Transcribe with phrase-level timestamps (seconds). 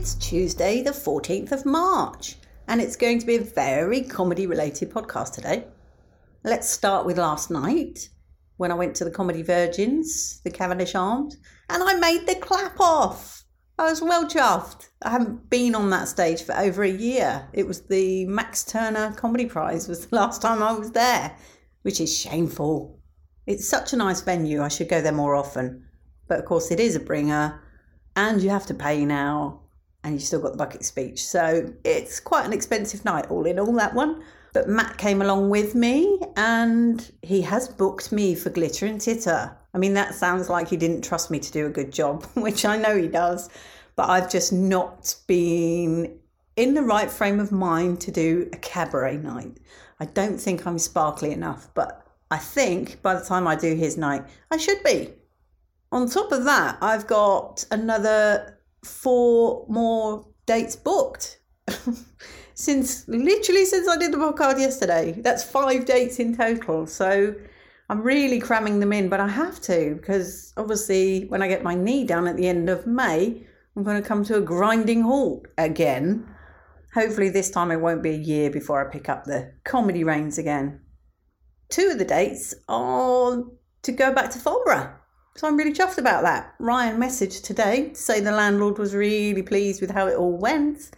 [0.00, 2.36] It's Tuesday, the 14th of March,
[2.68, 5.64] and it's going to be a very comedy related podcast today.
[6.44, 8.08] Let's start with last night
[8.58, 11.36] when I went to the Comedy Virgins, the Cavendish Arms,
[11.68, 13.42] and I made the clap off.
[13.76, 14.88] I was well chuffed.
[15.02, 17.48] I haven't been on that stage for over a year.
[17.52, 21.36] It was the Max Turner Comedy Prize was the last time I was there,
[21.82, 23.00] which is shameful.
[23.46, 24.62] It's such a nice venue.
[24.62, 25.88] I should go there more often.
[26.28, 27.60] But of course it is a bringer
[28.14, 29.62] and you have to pay now
[30.08, 31.24] and you still got the bucket speech.
[31.24, 34.22] So it's quite an expensive night all in all that one.
[34.54, 39.54] But Matt came along with me and he has booked me for Glitter and Titter.
[39.74, 42.64] I mean, that sounds like he didn't trust me to do a good job, which
[42.64, 43.50] I know he does,
[43.96, 46.18] but I've just not been
[46.56, 49.58] in the right frame of mind to do a cabaret night.
[50.00, 53.98] I don't think I'm sparkly enough, but I think by the time I do his
[53.98, 55.10] night, I should be.
[55.92, 58.57] On top of that, I've got another
[58.88, 61.40] four more dates booked.
[62.54, 65.12] since literally since I did the podcast yesterday.
[65.12, 66.86] That's five dates in total.
[66.86, 67.34] So
[67.88, 71.74] I'm really cramming them in, but I have to because obviously when I get my
[71.74, 75.46] knee done at the end of May, I'm going to come to a grinding halt
[75.56, 76.28] again.
[76.94, 80.36] Hopefully, this time it won't be a year before I pick up the comedy reins
[80.36, 80.80] again.
[81.68, 83.44] Two of the dates are
[83.82, 84.94] to go back to Farnborough.
[85.38, 86.56] So I'm really chuffed about that.
[86.58, 90.90] Ryan messaged today to say the landlord was really pleased with how it all went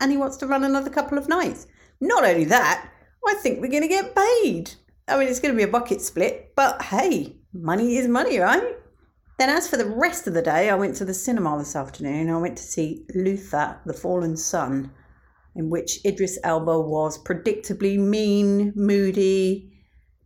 [0.00, 1.68] and he wants to run another couple of nights.
[2.00, 2.90] Not only that,
[3.24, 4.72] I think we're going to get paid.
[5.06, 8.74] I mean, it's going to be a bucket split, but hey, money is money, right?
[9.38, 12.30] Then, as for the rest of the day, I went to the cinema this afternoon.
[12.30, 14.90] I went to see Luther, the Fallen Sun,
[15.54, 19.70] in which Idris Elba was predictably mean, moody,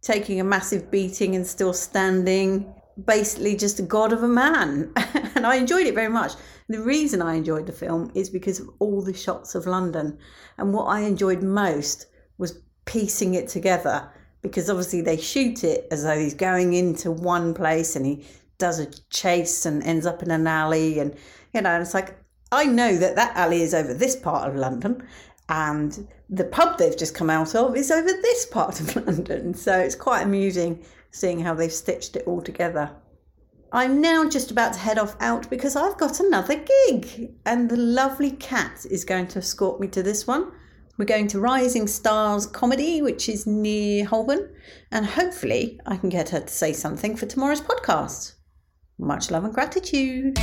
[0.00, 2.72] taking a massive beating and still standing.
[3.02, 4.92] Basically, just a god of a man.
[5.34, 6.32] and I enjoyed it very much.
[6.68, 10.18] The reason I enjoyed the film is because of all the shots of London.
[10.58, 12.06] And what I enjoyed most
[12.38, 14.10] was piecing it together
[14.42, 18.24] because obviously they shoot it as though he's going into one place and he
[18.58, 20.98] does a chase and ends up in an alley.
[20.98, 21.14] And,
[21.52, 22.16] you know, it's like,
[22.52, 25.06] I know that that alley is over this part of London
[25.48, 29.54] and the pub they've just come out of is over this part of London.
[29.54, 32.90] So it's quite amusing seeing how they've stitched it all together.
[33.72, 36.54] I'm now just about to head off out because I've got another
[36.86, 40.52] gig, and the lovely Cat is going to escort me to this one.
[40.96, 44.54] We're going to Rising Stars Comedy, which is near Holborn,
[44.92, 48.34] and hopefully I can get her to say something for tomorrow's podcast.
[48.96, 50.38] Much love and gratitude.